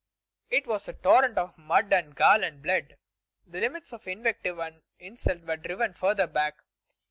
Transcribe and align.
It 0.49 0.65
was 0.65 0.87
a 0.87 0.93
torrent 0.93 1.37
of 1.37 1.55
mud 1.59 1.93
and 1.93 2.15
gall 2.15 2.43
and 2.43 2.63
blood. 2.63 2.97
The 3.45 3.59
limits 3.59 3.93
of 3.93 4.07
invective 4.07 4.57
and 4.57 4.81
insult 4.97 5.41
were 5.43 5.57
driven 5.57 5.93
further 5.93 6.25
back. 6.25 6.55